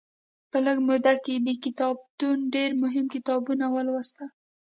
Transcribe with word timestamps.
په 0.51 0.57
لږه 0.65 0.81
موده 0.87 1.13
کې 1.23 1.31
یې 1.35 1.43
د 1.47 1.49
کتابتون 1.63 2.37
ډېر 2.55 2.69
مهم 2.83 3.05
کتابونه 3.15 3.65
ولوستل. 3.69 4.27